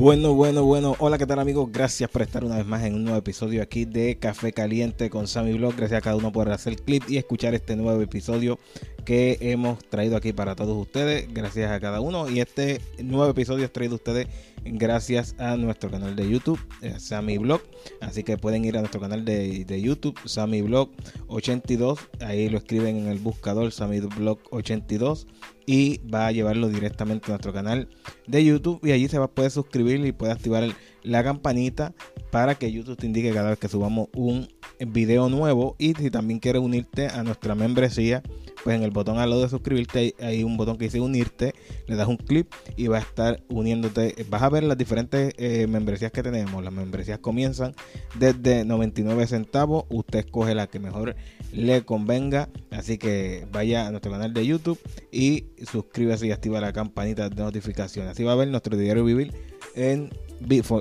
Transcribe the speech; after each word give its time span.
Bueno, 0.00 0.32
bueno, 0.32 0.64
bueno. 0.64 0.96
Hola, 0.98 1.18
¿qué 1.18 1.26
tal 1.26 1.40
amigos? 1.40 1.68
Gracias 1.70 2.08
por 2.08 2.22
estar 2.22 2.42
una 2.42 2.56
vez 2.56 2.64
más 2.64 2.82
en 2.84 2.94
un 2.94 3.04
nuevo 3.04 3.18
episodio 3.18 3.62
aquí 3.62 3.84
de 3.84 4.16
Café 4.18 4.50
Caliente 4.50 5.10
con 5.10 5.28
Sammy 5.28 5.52
Blog. 5.52 5.76
Gracias 5.76 5.98
a 5.98 6.00
cada 6.00 6.16
uno 6.16 6.32
por 6.32 6.50
hacer 6.50 6.76
clip 6.76 7.02
y 7.10 7.18
escuchar 7.18 7.54
este 7.54 7.76
nuevo 7.76 8.00
episodio 8.00 8.58
que 9.04 9.38
hemos 9.40 9.78
traído 9.88 10.16
aquí 10.16 10.32
para 10.32 10.54
todos 10.54 10.76
ustedes. 10.76 11.32
Gracias 11.32 11.70
a 11.70 11.80
cada 11.80 12.00
uno. 12.00 12.28
Y 12.28 12.40
este 12.40 12.80
nuevo 13.02 13.30
episodio 13.30 13.64
es 13.64 13.72
traído 13.72 13.96
ustedes 13.96 14.28
gracias 14.64 15.34
a 15.38 15.56
nuestro 15.56 15.90
canal 15.90 16.16
de 16.16 16.28
YouTube, 16.28 16.60
eh, 16.82 16.94
Sammy 16.98 17.38
Blog. 17.38 17.62
Así 18.00 18.22
que 18.22 18.36
pueden 18.36 18.64
ir 18.64 18.76
a 18.76 18.80
nuestro 18.80 19.00
canal 19.00 19.24
de, 19.24 19.64
de 19.64 19.80
YouTube, 19.80 20.18
Sammy 20.24 20.62
Blog 20.62 20.90
82. 21.28 21.98
Ahí 22.20 22.48
lo 22.48 22.58
escriben 22.58 22.96
en 22.96 23.06
el 23.08 23.18
buscador 23.18 23.72
Sammy 23.72 24.00
Blog 24.00 24.38
82 24.50 25.26
y 25.66 25.98
va 26.08 26.26
a 26.26 26.32
llevarlo 26.32 26.68
directamente 26.68 27.26
a 27.26 27.30
nuestro 27.30 27.52
canal 27.52 27.88
de 28.26 28.44
YouTube 28.44 28.80
y 28.84 28.92
allí 28.92 29.08
se 29.08 29.18
va 29.18 29.26
a 29.26 29.30
poder 29.30 29.50
suscribir 29.50 30.04
y 30.04 30.12
puede 30.12 30.32
activar 30.32 30.68
la 31.02 31.22
campanita 31.22 31.94
para 32.30 32.56
que 32.56 32.72
YouTube 32.72 32.96
te 32.96 33.06
indique 33.06 33.32
cada 33.32 33.50
vez 33.50 33.58
que 33.58 33.68
subamos 33.68 34.08
un 34.14 34.48
video 34.86 35.28
nuevo 35.28 35.76
y 35.78 35.94
si 35.94 36.10
también 36.10 36.40
quieres 36.40 36.62
unirte 36.62 37.08
a 37.08 37.22
nuestra 37.22 37.54
membresía 37.54 38.22
pues 38.62 38.76
en 38.76 38.82
el 38.82 38.90
botón 38.90 39.18
al 39.18 39.30
lado 39.30 39.42
de 39.42 39.48
suscribirte 39.48 40.14
hay, 40.20 40.44
un 40.44 40.56
botón 40.56 40.76
que 40.76 40.84
dice 40.84 41.00
unirte, 41.00 41.54
le 41.86 41.96
das 41.96 42.08
un 42.08 42.16
clip 42.16 42.52
y 42.76 42.88
va 42.88 42.98
a 42.98 43.00
estar 43.00 43.42
uniéndote. 43.48 44.26
Vas 44.28 44.42
a 44.42 44.48
ver 44.48 44.64
las 44.64 44.76
diferentes 44.76 45.32
eh, 45.38 45.66
membresías 45.66 46.12
que 46.12 46.22
tenemos. 46.22 46.62
Las 46.62 46.72
membresías 46.72 47.18
comienzan 47.18 47.74
desde 48.18 48.64
99 48.64 49.26
centavos. 49.26 49.84
Usted 49.88 50.20
escoge 50.20 50.54
la 50.54 50.66
que 50.66 50.78
mejor 50.78 51.16
le 51.52 51.82
convenga. 51.82 52.48
Así 52.70 52.98
que 52.98 53.46
vaya 53.50 53.86
a 53.86 53.90
nuestro 53.90 54.12
canal 54.12 54.34
de 54.34 54.46
YouTube 54.46 54.78
y 55.10 55.46
suscríbase 55.70 56.26
y 56.26 56.32
activa 56.32 56.60
la 56.60 56.72
campanita 56.72 57.28
de 57.28 57.42
notificaciones. 57.42 58.12
Así 58.12 58.24
va 58.24 58.32
a 58.32 58.36
ver 58.36 58.48
nuestro 58.48 58.76
diario 58.76 59.04
vivir 59.04 59.32
en, 59.74 60.10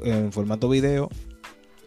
en 0.03 0.31
formato 0.31 0.67
video 0.69 1.09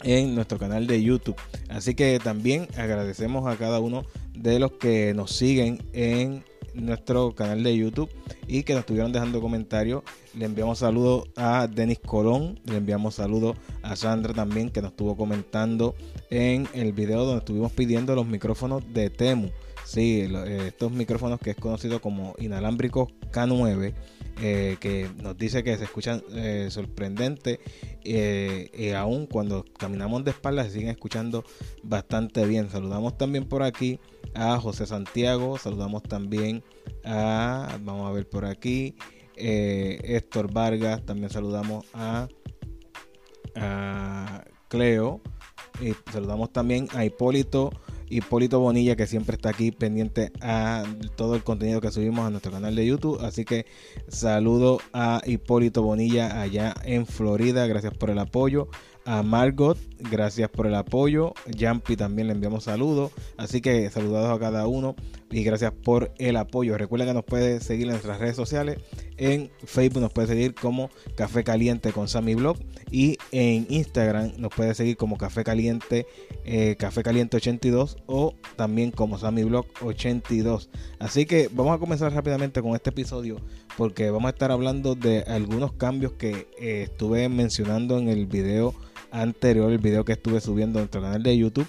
en 0.02 0.34
nuestro 0.34 0.58
canal 0.58 0.86
de 0.86 1.02
YouTube. 1.02 1.36
Así 1.68 1.94
que 1.94 2.18
también 2.18 2.68
agradecemos 2.76 3.46
a 3.46 3.56
cada 3.56 3.80
uno 3.80 4.04
de 4.34 4.58
los 4.58 4.72
que 4.72 5.14
nos 5.14 5.32
siguen 5.32 5.82
en 5.92 6.44
nuestro 6.74 7.34
canal 7.34 7.62
de 7.62 7.76
YouTube 7.76 8.10
y 8.46 8.62
que 8.62 8.72
nos 8.72 8.80
estuvieron 8.80 9.12
dejando 9.12 9.40
comentarios. 9.40 10.02
Le 10.34 10.46
enviamos 10.46 10.78
saludos 10.78 11.28
a 11.36 11.66
Denis 11.66 11.98
Colón, 11.98 12.60
le 12.64 12.76
enviamos 12.76 13.16
saludos 13.16 13.56
a 13.82 13.96
Sandra 13.96 14.32
también 14.32 14.70
que 14.70 14.80
nos 14.80 14.92
estuvo 14.92 15.16
comentando 15.16 15.94
en 16.30 16.68
el 16.72 16.92
video 16.92 17.24
donde 17.24 17.40
estuvimos 17.40 17.72
pidiendo 17.72 18.14
los 18.14 18.26
micrófonos 18.26 18.82
de 18.92 19.10
Temu. 19.10 19.50
Sí, 19.92 20.22
eh, 20.22 20.64
estos 20.68 20.90
micrófonos 20.90 21.38
que 21.38 21.50
es 21.50 21.56
conocido 21.56 22.00
como 22.00 22.34
inalámbricos 22.38 23.08
K9 23.30 23.92
eh, 24.40 24.78
que 24.80 25.10
nos 25.22 25.36
dice 25.36 25.62
que 25.62 25.76
se 25.76 25.84
escuchan 25.84 26.22
eh, 26.34 26.68
sorprendente 26.70 27.60
eh, 28.02 28.70
y 28.72 28.90
aún 28.92 29.26
cuando 29.26 29.66
caminamos 29.78 30.24
de 30.24 30.30
espaldas 30.30 30.68
se 30.68 30.72
siguen 30.72 30.88
escuchando 30.88 31.44
bastante 31.82 32.46
bien. 32.46 32.70
Saludamos 32.70 33.18
también 33.18 33.44
por 33.44 33.62
aquí 33.62 34.00
a 34.34 34.58
José 34.58 34.86
Santiago, 34.86 35.58
saludamos 35.58 36.02
también 36.02 36.64
a, 37.04 37.78
vamos 37.82 38.08
a 38.08 38.12
ver 38.12 38.26
por 38.26 38.46
aquí, 38.46 38.96
Héctor 39.36 40.50
Vargas, 40.50 41.04
también 41.04 41.28
saludamos 41.28 41.84
a, 41.92 42.28
a 43.56 44.44
Cleo 44.68 45.20
y 45.82 45.92
saludamos 46.10 46.50
también 46.50 46.88
a 46.94 47.04
Hipólito 47.04 47.70
Hipólito 48.12 48.60
Bonilla, 48.60 48.94
que 48.94 49.06
siempre 49.06 49.36
está 49.36 49.48
aquí 49.48 49.70
pendiente 49.70 50.32
a 50.40 50.84
todo 51.16 51.34
el 51.34 51.42
contenido 51.42 51.80
que 51.80 51.90
subimos 51.90 52.26
a 52.26 52.30
nuestro 52.30 52.52
canal 52.52 52.76
de 52.76 52.86
YouTube. 52.86 53.18
Así 53.24 53.44
que 53.44 53.64
saludo 54.08 54.80
a 54.92 55.22
Hipólito 55.24 55.82
Bonilla 55.82 56.40
allá 56.42 56.74
en 56.84 57.06
Florida. 57.06 57.66
Gracias 57.66 57.94
por 57.94 58.10
el 58.10 58.18
apoyo 58.18 58.68
a 59.04 59.22
Margot, 59.22 59.78
gracias 59.98 60.48
por 60.48 60.66
el 60.66 60.74
apoyo. 60.74 61.34
Jampi 61.58 61.96
también 61.96 62.28
le 62.28 62.34
enviamos 62.34 62.64
saludos. 62.64 63.12
Así 63.36 63.60
que 63.60 63.90
saludados 63.90 64.34
a 64.34 64.38
cada 64.38 64.66
uno 64.66 64.94
y 65.30 65.42
gracias 65.42 65.72
por 65.72 66.12
el 66.18 66.36
apoyo. 66.36 66.76
Recuerda 66.76 67.06
que 67.06 67.14
nos 67.14 67.24
puede 67.24 67.60
seguir 67.60 67.86
en 67.86 67.92
nuestras 67.92 68.20
redes 68.20 68.36
sociales. 68.36 68.78
En 69.22 69.52
Facebook 69.64 70.02
nos 70.02 70.12
puede 70.12 70.26
seguir 70.26 70.52
como 70.52 70.90
Café 71.14 71.44
Caliente 71.44 71.92
con 71.92 72.08
Sammy 72.08 72.34
Blog. 72.34 72.56
Y 72.90 73.18
en 73.30 73.68
Instagram 73.70 74.32
nos 74.36 74.52
puede 74.52 74.74
seguir 74.74 74.96
como 74.96 75.16
Café 75.16 75.44
Caliente, 75.44 76.08
eh, 76.44 76.74
Café 76.76 77.04
Caliente 77.04 77.36
82 77.36 77.98
o 78.06 78.34
también 78.56 78.90
como 78.90 79.18
Sammy 79.18 79.44
Blog 79.44 79.66
82. 79.80 80.70
Así 80.98 81.24
que 81.24 81.48
vamos 81.52 81.72
a 81.72 81.78
comenzar 81.78 82.12
rápidamente 82.12 82.60
con 82.62 82.74
este 82.74 82.90
episodio 82.90 83.36
porque 83.76 84.10
vamos 84.10 84.26
a 84.26 84.30
estar 84.30 84.50
hablando 84.50 84.96
de 84.96 85.20
algunos 85.28 85.72
cambios 85.72 86.14
que 86.14 86.48
eh, 86.58 86.82
estuve 86.82 87.28
mencionando 87.28 87.98
en 87.98 88.08
el 88.08 88.26
video 88.26 88.74
anterior, 89.12 89.70
el 89.70 89.78
video 89.78 90.04
que 90.04 90.14
estuve 90.14 90.40
subiendo 90.40 90.80
en 90.80 90.82
nuestro 90.82 91.00
canal 91.00 91.22
de 91.22 91.38
YouTube. 91.38 91.68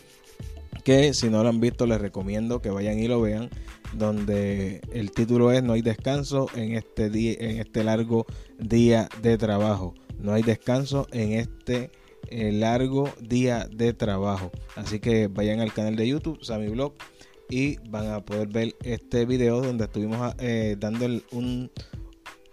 Que 0.84 1.14
si 1.14 1.30
no 1.30 1.44
lo 1.44 1.50
han 1.50 1.60
visto, 1.60 1.86
les 1.86 2.02
recomiendo 2.02 2.62
que 2.62 2.70
vayan 2.70 3.00
y 3.00 3.08
lo 3.08 3.22
vean. 3.22 3.50
Donde 3.94 4.82
el 4.92 5.12
título 5.12 5.52
es 5.52 5.64
No 5.64 5.74
hay 5.74 5.82
descanso 5.82 6.48
en 6.56 6.74
este, 6.76 7.10
día, 7.10 7.36
en 7.40 7.60
este 7.60 7.84
largo 7.84 8.26
día 8.58 9.08
de 9.22 9.38
trabajo. 9.38 9.94
No 10.18 10.34
hay 10.34 10.44
descanso 10.44 11.08
en 11.12 11.34
este 11.34 11.92
eh, 12.30 12.52
largo 12.52 13.10
día 13.22 13.68
de 13.72 13.94
trabajo. 13.94 14.52
Así 14.76 15.00
que 15.00 15.28
vayan 15.28 15.60
al 15.60 15.74
canal 15.74 15.96
de 15.96 16.08
YouTube, 16.08 16.44
Sammy 16.44 16.70
Blog, 16.70 16.94
y 17.50 17.78
van 17.90 18.12
a 18.12 18.26
poder 18.26 18.48
ver 18.48 18.76
este 18.84 19.26
video 19.26 19.62
donde 19.62 19.86
estuvimos 19.86 20.34
eh, 20.40 20.76
dando 20.80 21.06
un, 21.32 21.70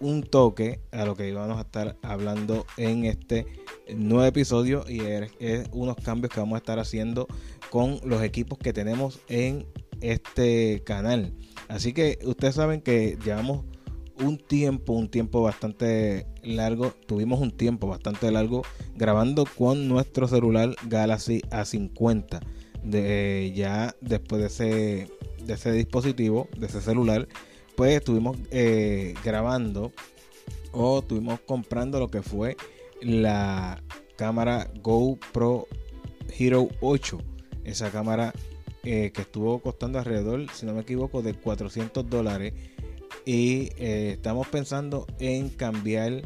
un 0.01 0.23
toque 0.23 0.81
a 0.93 1.05
lo 1.05 1.15
que 1.15 1.29
íbamos 1.29 1.59
a 1.59 1.63
estar 1.63 1.97
hablando 2.03 2.67
en 2.77 3.05
este 3.05 3.47
nuevo 3.95 4.25
episodio 4.25 4.85
y 4.89 5.01
es, 5.01 5.69
unos 5.73 5.97
cambios 5.97 6.33
que 6.33 6.41
vamos 6.41 6.57
a 6.57 6.59
estar 6.59 6.79
haciendo 6.79 7.27
con 7.71 8.01
los 8.05 8.23
equipos 8.23 8.59
que 8.59 8.73
tenemos 8.73 9.21
en 9.29 9.67
este 10.01 10.83
canal. 10.85 11.33
Así 11.69 11.93
que 11.93 12.19
ustedes 12.25 12.57
saben 12.57 12.81
que 12.81 13.17
llevamos 13.25 13.65
un 14.21 14.39
tiempo, 14.39 14.93
un 14.93 15.09
tiempo 15.09 15.43
bastante 15.43 16.27
largo, 16.43 16.93
tuvimos 17.07 17.41
un 17.41 17.53
tiempo 17.53 17.87
bastante 17.87 18.31
largo 18.31 18.63
grabando 18.97 19.45
con 19.57 19.89
nuestro 19.89 20.29
celular 20.29 20.75
Galaxy 20.87 21.41
A50. 21.51 22.41
De, 22.83 23.53
ya 23.55 23.95
después 24.01 24.41
de 24.41 24.47
ese, 24.47 25.45
de 25.45 25.53
ese 25.53 25.73
dispositivo, 25.73 26.49
de 26.57 26.67
ese 26.67 26.81
celular, 26.81 27.29
pues 27.77 27.97
estuvimos 27.97 28.39
eh, 28.51 29.15
grabando 29.23 29.93
o 30.73 31.01
estuvimos 31.01 31.41
comprando 31.41 31.99
lo 31.99 32.11
que 32.11 32.23
fue 32.23 32.57
la 33.03 33.83
cámara 34.17 34.71
GoPro 34.83 35.67
Hero 36.39 36.69
8. 36.81 37.19
Esa 37.71 37.91
cámara 37.91 38.33
eh, 38.83 39.13
que 39.15 39.23
estuvo 39.23 39.61
costando 39.61 39.99
alrededor, 39.99 40.47
si 40.53 40.67
no 40.67 40.73
me 40.73 40.81
equivoco, 40.81 41.23
de 41.23 41.35
400 41.35 42.09
dólares. 42.09 42.53
Y 43.25 43.71
eh, 43.77 44.13
estamos 44.15 44.49
pensando 44.49 45.07
en 45.19 45.51
cambiar, 45.51 46.23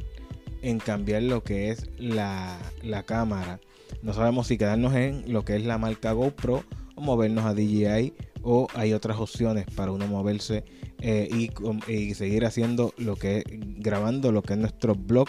en 0.63 0.79
cambiar 0.79 1.23
lo 1.25 1.43
que 1.43 1.71
es 1.71 1.91
la, 1.99 2.59
la 2.83 3.03
cámara. 3.03 3.61
No 4.03 4.15
sabemos 4.15 4.47
si 4.47 4.57
quedarnos 4.57 4.95
en 4.95 5.33
lo 5.33 5.45
que 5.45 5.57
es 5.57 5.65
la 5.65 5.79
marca 5.79 6.13
GoPro 6.13 6.65
o 6.95 7.01
movernos 7.01 7.45
a 7.45 7.55
DJI 7.55 8.15
o 8.43 8.69
hay 8.75 8.93
otras 8.93 9.19
opciones 9.19 9.67
para 9.75 9.93
uno 9.93 10.07
moverse 10.07 10.65
eh, 11.01 11.29
y, 11.89 12.15
seguir 12.15 12.47
haciendo 12.47 12.95
lo 12.97 13.17
que 13.17 13.43
grabando 13.79 14.33
lo 14.33 14.43
que 14.43 14.55
es 14.55 14.59
nuestro 14.59 14.95
blog 14.95 15.29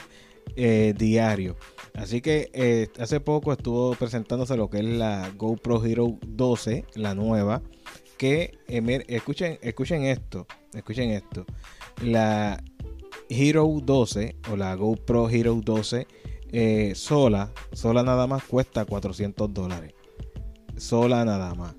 diario. 0.55 1.57
Así 1.97 2.21
que 2.21 2.49
eh, 2.53 2.89
hace 2.99 3.19
poco 3.19 3.51
estuvo 3.51 3.93
presentándose 3.95 4.57
lo 4.57 4.69
que 4.69 4.79
es 4.79 4.85
la 4.85 5.31
GoPro 5.37 5.83
Hero 5.83 6.17
12, 6.27 6.85
la 6.95 7.15
nueva. 7.15 7.61
Que 8.17 8.57
escuchen, 9.07 9.59
escuchen 9.61 10.03
esto, 10.03 10.47
escuchen 10.73 11.11
esto. 11.11 11.45
La 12.01 12.63
Hero 13.29 13.67
12 13.83 14.37
o 14.51 14.55
la 14.55 14.75
GoPro 14.75 15.29
Hero 15.29 15.59
12 15.63 16.07
sola, 16.95 17.51
sola 17.73 18.03
nada 18.03 18.27
más 18.27 18.43
cuesta 18.43 18.85
400 18.85 19.53
dólares. 19.53 19.93
Sola 20.77 21.25
nada 21.25 21.53
más 21.55 21.75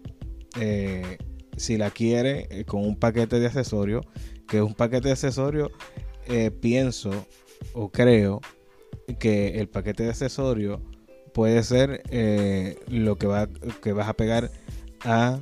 eh, 0.60 1.18
si 1.56 1.76
la 1.76 1.90
quiere 1.90 2.46
eh, 2.50 2.64
con 2.64 2.84
un 2.84 2.96
paquete 2.96 3.40
de 3.40 3.46
accesorios, 3.46 4.04
que 4.48 4.58
es 4.58 4.62
un 4.62 4.74
paquete 4.74 5.08
de 5.08 5.12
accesorios, 5.12 5.70
eh, 6.28 6.50
pienso 6.50 7.10
o 7.72 7.90
creo 7.90 8.40
que 9.18 9.58
el 9.60 9.68
paquete 9.68 10.04
de 10.04 10.10
accesorios 10.10 10.80
puede 11.32 11.62
ser 11.62 12.02
eh, 12.10 12.78
lo 12.88 13.16
que, 13.16 13.26
va, 13.26 13.48
que 13.82 13.92
vas 13.92 14.08
a 14.08 14.14
pegar 14.14 14.50
a 15.04 15.40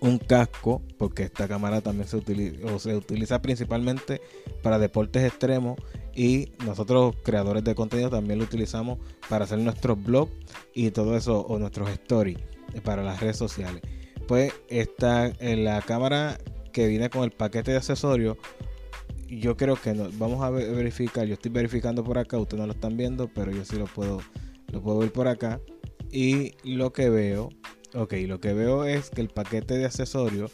un 0.00 0.18
casco, 0.18 0.82
porque 0.96 1.24
esta 1.24 1.48
cámara 1.48 1.80
también 1.80 2.08
se 2.08 2.16
utiliza, 2.16 2.78
se 2.78 2.94
utiliza 2.94 3.42
principalmente 3.42 4.20
para 4.62 4.78
deportes 4.78 5.24
extremos 5.24 5.78
y 6.14 6.52
nosotros 6.64 7.16
creadores 7.22 7.64
de 7.64 7.74
contenido 7.74 8.10
también 8.10 8.38
lo 8.38 8.44
utilizamos 8.44 8.98
para 9.28 9.44
hacer 9.44 9.58
nuestros 9.58 10.02
blogs 10.02 10.32
y 10.74 10.90
todo 10.90 11.16
eso 11.16 11.40
o 11.40 11.58
nuestros 11.58 11.90
stories 11.90 12.38
para 12.84 13.02
las 13.02 13.20
redes 13.20 13.36
sociales. 13.36 13.82
Pues 14.26 14.52
está 14.68 15.32
en 15.38 15.64
la 15.64 15.80
cámara 15.82 16.38
que 16.72 16.86
viene 16.86 17.10
con 17.10 17.24
el 17.24 17.30
paquete 17.30 17.72
de 17.72 17.78
accesorios 17.78 18.36
yo 19.28 19.56
creo 19.56 19.76
que 19.76 19.94
no, 19.94 20.08
vamos 20.14 20.42
a 20.42 20.50
verificar, 20.50 21.26
yo 21.26 21.34
estoy 21.34 21.50
verificando 21.50 22.02
por 22.02 22.18
acá, 22.18 22.38
ustedes 22.38 22.60
no 22.60 22.66
lo 22.66 22.72
están 22.72 22.96
viendo, 22.96 23.28
pero 23.28 23.52
yo 23.52 23.64
sí 23.64 23.76
lo 23.76 23.86
puedo, 23.86 24.20
lo 24.72 24.82
puedo 24.82 24.98
ver 24.98 25.12
por 25.12 25.28
acá. 25.28 25.60
Y 26.10 26.54
lo 26.64 26.92
que 26.92 27.10
veo, 27.10 27.50
ok, 27.94 28.14
lo 28.26 28.40
que 28.40 28.54
veo 28.54 28.84
es 28.84 29.10
que 29.10 29.20
el 29.20 29.28
paquete 29.28 29.76
de 29.76 29.84
accesorios 29.84 30.52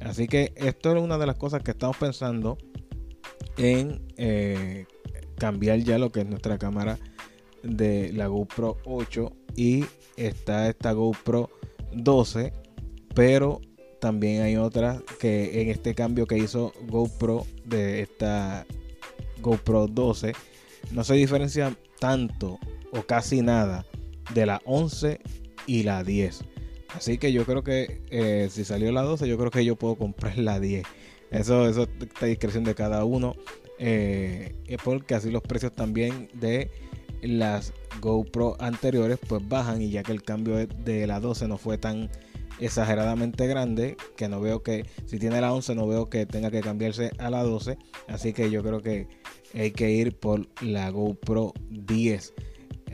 Así 0.00 0.26
que 0.26 0.52
esto 0.56 0.96
es 0.96 1.02
una 1.02 1.18
de 1.18 1.26
las 1.26 1.36
cosas 1.36 1.62
que 1.62 1.72
estamos 1.72 1.96
pensando 1.96 2.58
en 3.56 4.02
eh, 4.16 4.86
cambiar 5.38 5.78
ya 5.80 5.98
lo 5.98 6.10
que 6.10 6.20
es 6.20 6.26
nuestra 6.26 6.58
cámara 6.58 6.98
de 7.62 8.12
la 8.12 8.26
GoPro 8.26 8.78
8 8.84 9.32
y 9.56 9.84
está 10.16 10.68
esta 10.68 10.92
GoPro 10.92 11.50
12 11.92 12.52
pero 13.14 13.60
también 14.00 14.42
hay 14.42 14.56
otras 14.56 15.02
que 15.20 15.62
en 15.62 15.68
este 15.68 15.94
cambio 15.94 16.26
que 16.26 16.38
hizo 16.38 16.72
GoPro 16.88 17.46
de 17.64 18.02
esta 18.02 18.66
GoPro 19.40 19.86
12 19.86 20.32
no 20.92 21.02
se 21.04 21.14
diferencia 21.14 21.76
tanto 21.98 22.58
o 22.92 23.02
casi 23.02 23.40
nada 23.40 23.84
de 24.34 24.46
la 24.46 24.60
11 24.64 25.20
y 25.66 25.82
la 25.82 26.04
10 26.04 26.44
así 26.94 27.18
que 27.18 27.32
yo 27.32 27.44
creo 27.44 27.64
que 27.64 28.02
eh, 28.10 28.48
si 28.50 28.64
salió 28.64 28.92
la 28.92 29.02
12 29.02 29.26
yo 29.26 29.38
creo 29.38 29.50
que 29.50 29.64
yo 29.64 29.76
puedo 29.76 29.96
comprar 29.96 30.38
la 30.38 30.60
10 30.60 30.84
eso, 31.30 31.68
eso 31.68 31.88
está 32.00 32.26
a 32.26 32.28
discreción 32.28 32.64
de 32.64 32.74
cada 32.74 33.04
uno. 33.04 33.34
Eh, 33.78 34.54
porque 34.84 35.14
así 35.14 35.30
los 35.30 35.42
precios 35.42 35.72
también 35.72 36.28
de 36.34 36.70
las 37.22 37.72
GoPro 38.00 38.56
anteriores 38.60 39.18
pues 39.26 39.46
bajan 39.46 39.82
y 39.82 39.90
ya 39.90 40.02
que 40.02 40.12
el 40.12 40.22
cambio 40.22 40.66
de 40.66 41.06
la 41.06 41.20
12 41.20 41.48
no 41.48 41.58
fue 41.58 41.78
tan 41.78 42.10
exageradamente 42.58 43.46
grande 43.46 43.96
que 44.16 44.28
no 44.28 44.40
veo 44.40 44.62
que 44.62 44.86
si 45.04 45.18
tiene 45.18 45.40
la 45.40 45.52
11 45.52 45.74
no 45.74 45.86
veo 45.86 46.08
que 46.08 46.24
tenga 46.24 46.50
que 46.50 46.60
cambiarse 46.60 47.10
a 47.18 47.30
la 47.30 47.42
12 47.42 47.76
así 48.08 48.32
que 48.32 48.50
yo 48.50 48.62
creo 48.62 48.80
que 48.80 49.08
hay 49.54 49.72
que 49.72 49.90
ir 49.90 50.18
por 50.18 50.48
la 50.62 50.90
GoPro 50.90 51.52
10 51.70 52.34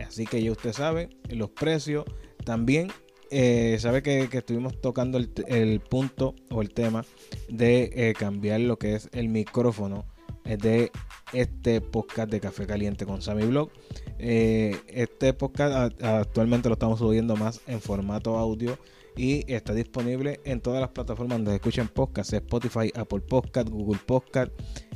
así 0.05 0.27
que 0.27 0.43
ya 0.43 0.51
usted 0.51 0.73
sabe 0.73 1.11
los 1.29 1.51
precios 1.51 2.05
también 2.45 2.89
eh, 3.31 3.79
sabe 3.79 4.03
que, 4.03 4.29
estuvimos 4.31 4.79
tocando 4.81 5.17
el, 5.17 5.81
punto 5.81 6.35
o 6.51 6.61
el 6.61 6.75
tema 6.75 7.05
de 7.49 7.91
eh, 7.95 8.13
cambiar 8.13 8.61
lo 8.61 8.79
que 8.79 8.95
es 8.95 9.09
el 9.13 9.31
micrófono 9.31 10.05
de 10.45 10.91
este 11.33 11.81
podcast 11.81 12.31
de 12.31 12.41
Café 12.41 12.67
Caliente 12.67 13.07
con 13.07 13.23
Sammy 13.23 13.47
Blog. 13.47 13.71
este 14.19 15.33
podcast 15.33 16.01
actualmente 16.03 16.69
lo 16.69 16.75
estamos 16.75 16.99
subiendo 16.99 17.37
más 17.37 17.61
en 17.67 17.81
formato 17.81 18.37
audio 18.39 18.79
y 19.17 19.51
está 19.53 19.75
disponible 19.75 20.41
en 20.45 20.61
todas 20.61 20.81
las 20.81 20.91
plataformas 20.91 21.39
donde 21.39 21.55
escuchen 21.55 21.89
podcast, 21.89 22.33
Spotify, 22.33 22.91
Apple 22.95 23.21
Podcast, 23.21 23.69
Google 23.69 24.01
Podcast, 24.05 24.53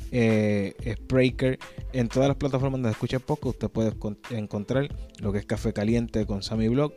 Spreaker, 0.09 1.59
en 1.93 2.07
todas 2.09 2.27
las 2.27 2.37
plataformas 2.37 2.81
donde 2.81 2.91
escuchen 2.91 3.19
podcast 3.19 3.63
usted 3.63 3.69
puede 3.69 3.93
encontrar 4.31 4.89
lo 5.19 5.31
que 5.31 5.39
es 5.39 5.45
Café 5.45 5.73
Caliente 5.73 6.25
con 6.25 6.41
Sammy 6.41 6.67
Blog. 6.67 6.93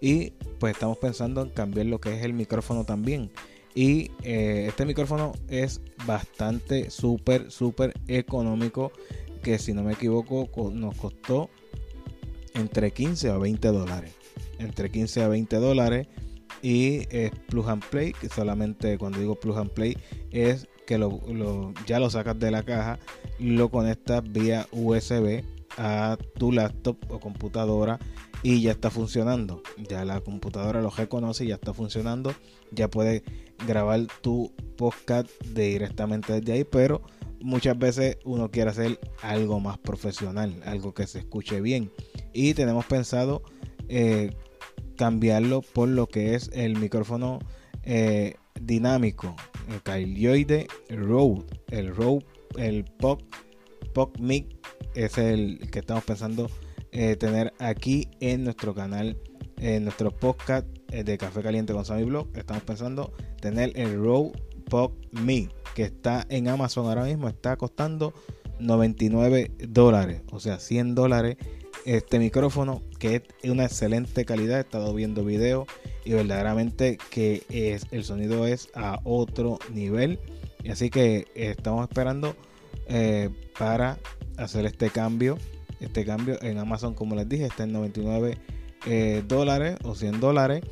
Y 0.00 0.32
pues 0.58 0.74
estamos 0.74 0.98
pensando 0.98 1.42
en 1.42 1.50
cambiar 1.50 1.86
lo 1.86 2.00
que 2.00 2.12
es 2.16 2.24
el 2.24 2.32
micrófono 2.32 2.84
también. 2.84 3.30
Y 3.74 4.10
eh, 4.22 4.66
este 4.68 4.84
micrófono 4.84 5.32
es 5.48 5.80
bastante, 6.06 6.90
súper, 6.90 7.50
súper 7.50 7.94
económico. 8.08 8.92
Que 9.42 9.58
si 9.58 9.72
no 9.72 9.82
me 9.82 9.94
equivoco 9.94 10.48
nos 10.70 10.96
costó 10.96 11.50
entre 12.54 12.92
15 12.92 13.30
a 13.30 13.38
20 13.38 13.68
dólares. 13.68 14.12
Entre 14.58 14.90
15 14.90 15.22
a 15.22 15.28
20 15.28 15.56
dólares. 15.56 16.06
Y 16.60 17.06
es 17.10 17.32
plug 17.48 17.68
and 17.68 17.84
play. 17.84 18.12
Que 18.12 18.28
solamente 18.28 18.98
cuando 18.98 19.18
digo 19.18 19.34
plug 19.34 19.58
and 19.58 19.70
play 19.70 19.96
es 20.30 20.68
que 20.86 20.98
ya 21.86 21.98
lo 21.98 22.10
sacas 22.10 22.38
de 22.38 22.50
la 22.50 22.62
caja. 22.62 22.98
Lo 23.38 23.70
conectas 23.70 24.22
vía 24.30 24.68
USB 24.70 25.42
a 25.78 26.18
tu 26.38 26.52
laptop 26.52 26.96
o 27.08 27.18
computadora 27.18 27.98
y 28.42 28.60
ya 28.60 28.72
está 28.72 28.90
funcionando. 28.90 29.62
Ya 29.88 30.04
la 30.04 30.20
computadora 30.20 30.82
lo 30.82 30.90
reconoce 30.90 31.46
ya 31.46 31.54
está 31.54 31.72
funcionando. 31.72 32.34
Ya 32.70 32.88
puedes 32.88 33.22
grabar 33.66 34.06
tu 34.20 34.52
podcast 34.76 35.28
directamente 35.54 36.40
desde 36.40 36.52
ahí, 36.52 36.64
pero 36.64 37.02
muchas 37.40 37.78
veces 37.78 38.18
uno 38.24 38.50
quiere 38.50 38.70
hacer 38.70 39.00
algo 39.22 39.60
más 39.60 39.78
profesional, 39.78 40.60
algo 40.64 40.94
que 40.94 41.06
se 41.06 41.20
escuche 41.20 41.60
bien. 41.60 41.90
Y 42.32 42.54
tenemos 42.54 42.84
pensado 42.86 43.42
eh, 43.88 44.34
cambiarlo 44.96 45.62
por 45.62 45.88
lo 45.88 46.06
que 46.06 46.34
es 46.34 46.50
el 46.52 46.78
micrófono 46.78 47.38
eh, 47.84 48.36
dinámico, 48.60 49.34
el 49.68 49.82
Kailioide 49.82 50.66
Rode, 50.88 51.44
el 51.70 51.94
Rode, 51.94 52.24
el 52.56 52.84
Pop, 52.84 53.22
Pop 53.94 54.16
Mic 54.18 54.56
es 54.94 55.18
el 55.18 55.70
que 55.70 55.80
estamos 55.80 56.04
pensando 56.04 56.48
eh, 56.92 57.16
tener 57.16 57.54
aquí 57.58 58.08
en 58.20 58.44
nuestro 58.44 58.74
canal, 58.74 59.16
en 59.56 59.84
nuestro 59.84 60.10
podcast 60.10 60.66
eh, 60.90 61.04
de 61.04 61.16
Café 61.16 61.42
Caliente 61.42 61.72
con 61.72 61.86
Sammy 61.86 62.04
Blog. 62.04 62.28
Estamos 62.34 62.62
pensando 62.64 63.12
tener 63.40 63.72
el 63.76 63.96
Row 63.96 64.32
Pop 64.68 64.92
Me, 65.10 65.48
que 65.74 65.84
está 65.84 66.26
en 66.28 66.48
Amazon 66.48 66.86
ahora 66.86 67.04
mismo, 67.04 67.28
está 67.28 67.56
costando 67.56 68.12
99 68.60 69.52
dólares, 69.68 70.20
o 70.30 70.38
sea, 70.38 70.58
100 70.58 70.94
dólares. 70.94 71.36
Este 71.86 72.18
micrófono 72.18 72.82
que 72.98 73.22
es 73.42 73.50
una 73.50 73.64
excelente 73.64 74.24
calidad, 74.24 74.58
he 74.58 74.60
estado 74.60 74.94
viendo 74.94 75.24
videos 75.24 75.66
y 76.04 76.12
verdaderamente 76.12 76.98
que 77.10 77.42
es, 77.48 77.86
el 77.90 78.04
sonido 78.04 78.46
es 78.46 78.68
a 78.74 79.00
otro 79.04 79.58
nivel. 79.72 80.20
Así 80.70 80.90
que 80.90 81.26
estamos 81.34 81.88
esperando 81.88 82.36
eh, 82.86 83.30
para 83.58 83.98
hacer 84.36 84.66
este 84.66 84.90
cambio 84.90 85.38
este 85.82 86.04
cambio 86.04 86.40
en 86.42 86.58
Amazon, 86.58 86.94
como 86.94 87.14
les 87.14 87.28
dije, 87.28 87.46
está 87.46 87.64
en 87.64 87.72
99 87.72 88.38
eh, 88.86 89.22
dólares 89.26 89.76
o 89.84 89.94
100 89.94 90.20
dólares. 90.20 90.62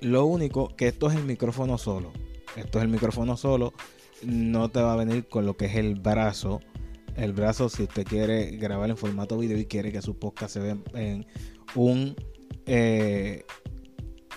Lo 0.00 0.26
único 0.26 0.74
que 0.76 0.88
esto 0.88 1.10
es 1.10 1.16
el 1.16 1.24
micrófono 1.24 1.78
solo. 1.78 2.12
Esto 2.56 2.78
es 2.78 2.84
el 2.84 2.90
micrófono 2.90 3.36
solo. 3.36 3.72
No 4.22 4.70
te 4.70 4.80
va 4.80 4.92
a 4.92 4.96
venir 4.96 5.26
con 5.26 5.46
lo 5.46 5.56
que 5.56 5.66
es 5.66 5.76
el 5.76 5.96
brazo. 5.96 6.60
El 7.16 7.32
brazo, 7.32 7.68
si 7.68 7.84
usted 7.84 8.04
quiere 8.04 8.56
grabar 8.56 8.90
en 8.90 8.96
formato 8.96 9.36
video 9.38 9.58
y 9.58 9.66
quiere 9.66 9.92
que 9.92 10.02
su 10.02 10.18
podcast 10.18 10.54
se 10.54 10.60
vea 10.60 10.76
en 10.94 11.26
un, 11.74 12.16
eh, 12.66 13.44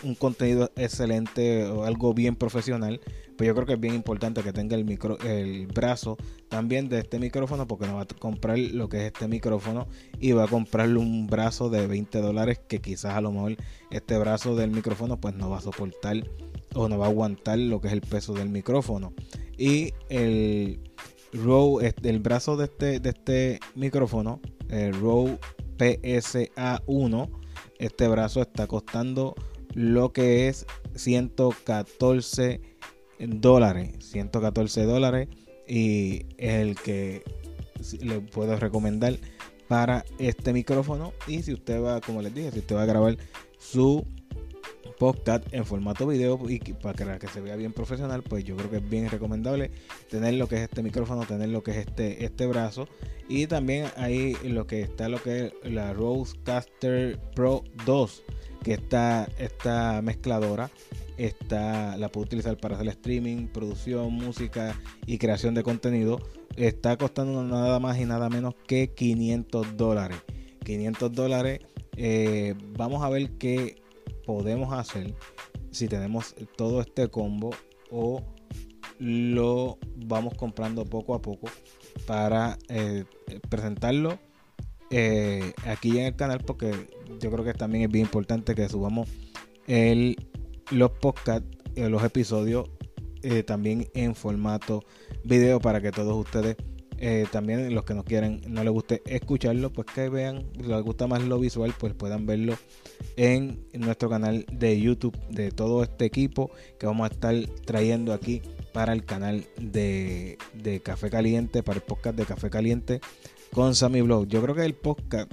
un 0.04 0.16
contenido 0.16 0.72
excelente 0.76 1.66
o 1.68 1.86
algo 1.86 2.14
bien 2.14 2.36
profesional, 2.36 3.00
pues 3.38 3.48
yo 3.48 3.54
creo 3.54 3.66
que 3.66 3.74
es 3.74 3.80
bien 3.80 3.96
importante 3.96 4.44
que 4.44 4.54
tenga 4.54 4.76
el, 4.76 4.86
micro, 4.86 5.18
el 5.20 5.68
brazo 5.68 6.18
también 6.50 6.90
de 6.90 7.00
este 7.00 7.20
micrófono 7.20 7.68
porque 7.68 7.88
no 7.88 7.96
va 7.96 8.02
a 8.04 8.06
comprar 8.06 8.58
lo 8.58 8.90
que 8.90 8.98
es 8.98 9.04
este 9.06 9.28
micrófono 9.28 9.88
y 10.20 10.32
va 10.32 10.46
a 10.46 10.48
comprarle 10.48 11.00
un 11.00 11.28
brazo 11.28 11.70
de 11.70 11.88
20 11.88 12.20
dólares 12.20 12.60
que 12.68 12.80
quizás 12.80 13.16
a 13.16 13.22
lo 13.22 13.32
mejor 13.32 13.58
este 13.92 14.18
brazo 14.18 14.56
del 14.56 14.72
micrófono 14.72 15.20
pues 15.20 15.36
no 15.36 15.50
va 15.50 15.58
a 15.58 15.62
soportar 15.62 16.24
o 16.74 16.88
no 16.88 16.98
va 16.98 17.06
a 17.06 17.10
aguantar 17.10 17.58
lo 17.58 17.82
que 17.82 17.88
es 17.88 17.94
el 17.94 18.02
peso 18.02 18.34
del 18.34 18.50
micrófono. 18.50 19.14
Y 19.58 19.94
el 20.10 20.80
Row, 21.34 21.80
el 21.82 22.20
brazo 22.20 22.58
de 22.58 22.66
este, 22.66 23.00
de 23.00 23.10
este 23.10 23.60
micrófono, 23.76 24.42
el 24.70 24.94
Row 24.94 25.38
PSA1, 25.78 27.30
este 27.80 28.08
brazo 28.08 28.42
está 28.42 28.68
costando 28.68 29.36
lo 29.74 30.14
que 30.14 30.48
es 30.48 30.66
114 30.96 32.62
dólares. 33.20 33.92
114 34.00 34.84
dólares 34.84 35.28
y 35.68 36.26
es 36.38 36.54
el 36.54 36.76
que 36.76 37.24
le 38.02 38.20
puedo 38.22 38.56
recomendar 38.58 39.18
para 39.68 40.06
este 40.20 40.54
micrófono. 40.54 41.14
Y 41.28 41.44
si 41.44 41.54
usted 41.54 41.82
va, 41.82 42.02
como 42.02 42.22
les 42.22 42.34
dije, 42.34 42.52
si 42.52 42.60
usted 42.60 42.76
va 42.76 42.84
a 42.84 42.88
grabar 42.88 43.18
su 43.58 44.06
podcast 45.00 45.46
en 45.54 45.66
formato 45.66 46.08
video 46.08 46.40
y 46.48 46.60
para 46.60 47.20
que 47.20 47.28
se 47.28 47.42
vea 47.42 47.56
bien 47.56 47.74
profesional, 47.74 48.24
pues 48.24 48.44
yo 48.44 48.56
creo 48.56 48.70
que 48.70 48.78
es 48.78 48.90
bien 48.90 49.10
recomendable 49.10 49.72
tener 50.10 50.36
lo 50.36 50.48
que 50.48 50.56
es 50.56 50.62
este 50.62 50.84
micrófono, 50.84 51.26
tener 51.26 51.50
lo 51.50 51.64
que 51.64 51.72
es 51.72 51.78
este, 51.78 52.24
este 52.24 52.46
brazo 52.46 52.88
y 53.28 53.48
también 53.48 53.88
ahí 53.98 54.36
lo 54.44 54.68
que 54.68 54.82
está 54.82 55.10
lo 55.10 55.22
que 55.22 55.48
es 55.48 55.54
la 55.72 55.94
Rodecaster 55.94 57.20
Pro 57.36 57.64
2, 57.86 58.24
que 58.64 58.74
está 58.74 59.28
esta 59.38 60.02
mezcladora 60.02 60.72
está, 61.18 61.98
la 61.98 62.10
puedo 62.10 62.26
utilizar 62.26 62.58
para 62.58 62.76
hacer 62.76 62.88
streaming, 62.90 63.48
producción, 63.48 64.14
música 64.14 64.80
y 65.06 65.18
creación 65.18 65.54
de 65.54 65.64
contenido. 65.64 66.20
Está 66.56 66.98
costando 66.98 67.44
nada 67.44 67.80
más 67.80 68.00
y 68.00 68.06
nada 68.06 68.30
menos 68.30 68.56
que 68.68 68.94
500 68.94 69.78
dólares. 69.78 70.18
500 70.64 71.12
dólares. 71.12 71.60
Eh, 71.98 72.56
vamos 72.78 73.04
a 73.04 73.10
ver 73.10 73.32
qué 73.38 73.82
podemos 74.26 74.74
hacer 74.74 75.14
si 75.72 75.88
tenemos 75.88 76.36
todo 76.56 76.82
este 76.82 77.10
combo 77.10 77.52
o 77.92 78.24
lo 79.00 79.78
vamos 79.96 80.34
comprando 80.36 80.86
poco 80.86 81.14
a 81.14 81.22
poco 81.22 81.48
para 82.06 82.58
eh, 82.70 83.04
presentarlo 83.50 84.18
eh, 84.90 85.54
aquí 85.66 85.98
en 86.00 86.06
el 86.06 86.16
canal 86.16 86.40
porque 86.46 86.72
yo 87.20 87.32
creo 87.32 87.44
que 87.44 87.54
también 87.54 87.84
es 87.84 87.92
bien 87.92 88.06
importante 88.06 88.56
que 88.56 88.70
subamos 88.70 89.10
el, 89.68 90.16
los 90.72 90.92
podcasts, 90.92 91.48
eh, 91.76 91.90
los 91.90 92.04
episodios 92.04 92.70
también 93.48 93.88
en 93.96 94.14
formato 94.14 94.84
video 95.24 95.60
para 95.60 95.82
que 95.82 95.92
todos 95.92 96.16
ustedes 96.16 96.58
eh, 96.98 97.26
también 97.30 97.74
los 97.76 97.84
que 97.84 97.94
no 97.94 98.06
quieren, 98.06 98.42
no 98.48 98.64
les 98.64 98.72
guste 98.72 99.02
escucharlo, 99.06 99.72
pues 99.72 99.88
que 99.94 100.08
vean, 100.08 100.46
les 100.58 100.82
gusta 100.82 101.08
más 101.08 101.22
lo 101.24 101.40
visual, 101.40 101.74
pues 101.78 101.94
puedan 101.94 102.26
verlo 102.26 102.58
en 103.18 103.66
nuestro 103.74 104.10
canal 104.10 104.46
de 104.52 104.80
YouTube 104.80 105.18
de 105.30 105.52
todo 105.52 105.84
este 105.84 106.06
equipo 106.06 106.52
que 106.80 106.88
vamos 106.88 107.10
a 107.10 107.14
estar 107.14 107.36
trayendo 107.66 108.14
aquí 108.14 108.42
para 108.74 108.94
el 108.94 109.04
canal 109.04 109.46
de, 109.58 110.38
Café 110.84 111.10
Caliente, 111.10 111.64
para 111.64 111.78
el 111.78 111.84
podcast 111.84 112.18
de 112.18 112.26
Café 112.26 112.50
Caliente 112.50 113.02
con 113.52 113.76
Sammy 113.76 114.02
Blog. 114.02 114.28
Yo 114.28 114.42
creo 114.42 114.56
que 114.56 114.66
el 114.66 114.76
podcast, 114.76 115.32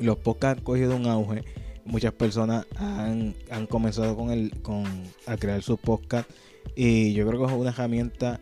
los 0.00 0.16
podcasts 0.16 0.58
han 0.58 0.64
cogido 0.64 0.96
un 0.96 1.06
auge. 1.06 1.44
Muchas 1.90 2.12
personas 2.12 2.66
han, 2.76 3.34
han 3.50 3.66
comenzado 3.66 4.16
con 4.16 4.30
el, 4.30 4.60
con, 4.62 4.84
a 5.26 5.36
crear 5.36 5.62
sus 5.62 5.78
podcasts 5.78 6.32
y 6.76 7.12
yo 7.14 7.26
creo 7.26 7.40
que 7.40 7.52
es 7.52 7.58
una 7.58 7.70
herramienta 7.70 8.40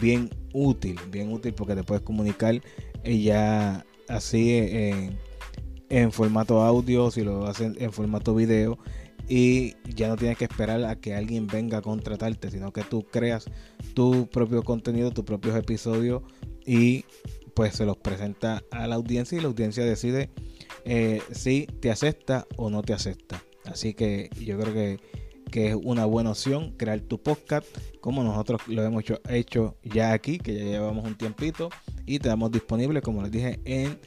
bien 0.00 0.30
útil, 0.52 0.98
bien 1.10 1.32
útil 1.32 1.54
porque 1.54 1.74
te 1.74 1.84
puedes 1.84 2.02
comunicar 2.02 2.60
ya 3.04 3.84
así 4.08 4.50
eh, 4.50 5.16
en, 5.88 6.12
formato 6.12 6.62
audio, 6.62 7.10
si 7.10 7.22
lo 7.22 7.46
hacen 7.46 7.76
en 7.78 7.92
formato 7.92 8.34
video 8.34 8.78
y 9.28 9.74
ya 9.94 10.08
no 10.08 10.16
tienes 10.16 10.38
que 10.38 10.44
esperar 10.44 10.84
a 10.84 10.96
que 10.96 11.14
alguien 11.14 11.46
venga 11.46 11.78
a 11.78 11.82
contratarte, 11.82 12.50
sino 12.50 12.72
que 12.72 12.82
tú 12.82 13.04
creas 13.10 13.46
tu 13.94 14.28
propio 14.28 14.62
contenido, 14.62 15.10
tus 15.10 15.24
propios 15.24 15.56
episodios 15.56 16.22
y 16.64 17.04
pues 17.54 17.74
se 17.74 17.86
los 17.86 17.96
presenta 17.96 18.62
a 18.70 18.86
la 18.86 18.96
audiencia 18.96 19.38
y 19.38 19.40
la 19.40 19.48
audiencia 19.48 19.84
decide 19.84 20.30
eh, 20.86 21.20
si 21.32 21.66
te 21.66 21.90
acepta 21.90 22.46
o 22.56 22.70
no 22.70 22.82
te 22.82 22.94
acepta. 22.94 23.42
Así 23.64 23.92
que 23.92 24.30
yo 24.40 24.58
creo 24.58 24.72
que 24.72 24.98
que 25.50 25.68
es 25.68 25.76
una 25.76 26.04
buena 26.04 26.30
opción 26.30 26.72
crear 26.76 27.00
tu 27.00 27.22
podcast 27.22 27.66
como 28.00 28.22
nosotros 28.22 28.60
lo 28.68 28.82
hemos 28.82 29.04
hecho, 29.28 29.76
ya 29.82 30.12
aquí, 30.12 30.38
que 30.38 30.54
ya 30.54 30.64
llevamos 30.64 31.06
un 31.06 31.16
tiempito 31.16 31.70
y 32.04 32.18
te 32.18 32.28
damos 32.28 32.50
disponible, 32.50 33.00
como 33.00 33.22
les 33.22 33.30
dije, 33.30 33.60
en 33.64 33.98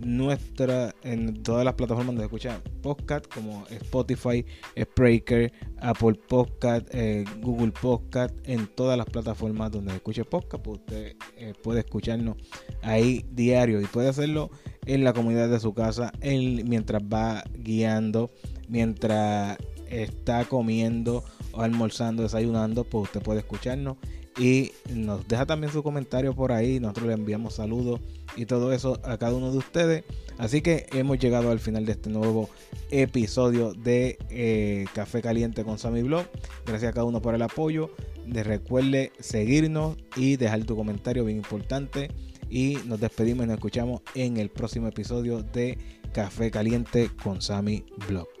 nuestra 0.00 0.94
en 1.02 1.42
todas 1.42 1.64
las 1.64 1.74
plataformas 1.74 2.14
donde 2.14 2.24
escuchan 2.24 2.62
podcast 2.82 3.26
como 3.32 3.66
Spotify, 3.68 4.44
Spreaker, 4.80 5.52
Apple 5.80 6.14
Podcast, 6.28 6.86
eh, 6.92 7.24
Google 7.40 7.72
Podcast, 7.72 8.34
en 8.44 8.68
todas 8.68 8.96
las 8.96 9.06
plataformas 9.06 9.72
donde 9.72 9.94
escuche 9.94 10.24
podcast, 10.24 10.62
pues 10.62 10.78
usted 10.78 11.16
eh, 11.36 11.52
puede 11.62 11.80
escucharnos 11.80 12.36
ahí 12.82 13.24
diario 13.30 13.80
y 13.80 13.86
puede 13.86 14.08
hacerlo 14.08 14.50
en 14.88 15.04
la 15.04 15.12
comunidad 15.12 15.48
de 15.48 15.60
su 15.60 15.74
casa 15.74 16.12
mientras 16.22 17.02
va 17.02 17.44
guiando, 17.58 18.30
mientras 18.68 19.58
está 19.88 20.44
comiendo 20.46 21.22
o 21.52 21.60
almorzando, 21.60 22.22
desayunando, 22.22 22.84
pues 22.84 23.04
usted 23.04 23.22
puede 23.22 23.40
escucharnos 23.40 23.98
y 24.38 24.72
nos 24.94 25.26
deja 25.28 25.44
también 25.44 25.72
su 25.72 25.82
comentario 25.82 26.34
por 26.34 26.52
ahí. 26.52 26.80
Nosotros 26.80 27.08
le 27.08 27.14
enviamos 27.14 27.54
saludos 27.54 28.00
y 28.36 28.46
todo 28.46 28.72
eso 28.72 28.98
a 29.04 29.18
cada 29.18 29.34
uno 29.34 29.52
de 29.52 29.58
ustedes. 29.58 30.04
Así 30.38 30.62
que 30.62 30.86
hemos 30.92 31.18
llegado 31.18 31.50
al 31.50 31.58
final 31.58 31.84
de 31.84 31.92
este 31.92 32.08
nuevo 32.08 32.48
episodio 32.90 33.74
de 33.74 34.16
eh, 34.30 34.86
Café 34.94 35.20
Caliente 35.20 35.64
con 35.64 35.78
Sammy 35.78 36.02
Blog. 36.02 36.26
Gracias 36.64 36.90
a 36.90 36.94
cada 36.94 37.04
uno 37.04 37.20
por 37.20 37.34
el 37.34 37.42
apoyo. 37.42 37.90
De 38.26 38.42
recuerde 38.42 39.12
seguirnos 39.18 39.96
y 40.16 40.36
dejar 40.36 40.64
tu 40.64 40.76
comentario 40.76 41.24
bien 41.24 41.38
importante. 41.38 42.10
Y 42.50 42.78
nos 42.86 43.00
despedimos 43.00 43.44
y 43.44 43.48
nos 43.48 43.56
escuchamos 43.56 44.02
en 44.14 44.36
el 44.36 44.50
próximo 44.50 44.88
episodio 44.88 45.42
de 45.42 45.78
Café 46.12 46.50
Caliente 46.50 47.10
con 47.22 47.42
Sammy 47.42 47.84
Blog. 48.08 48.37